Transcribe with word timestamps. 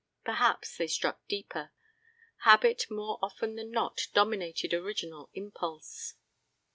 Perhaps 0.25 0.77
they 0.77 0.87
struck 0.87 1.21
deeper. 1.27 1.71
Habit 2.37 2.89
more 2.89 3.19
often 3.21 3.53
than 3.53 3.69
not 3.69 4.07
dominated 4.15 4.73
original 4.73 5.29
impulse. 5.35 6.15